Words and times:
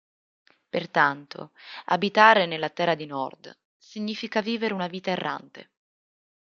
Pertanto, 0.67 1.51
abitare 1.85 2.47
nella 2.47 2.71
terra 2.71 2.95
di 2.95 3.05
Nod 3.05 3.55
significa 3.77 4.41
vivere 4.41 4.73
una 4.73 4.87
vita 4.87 5.11
errante. 5.11 5.69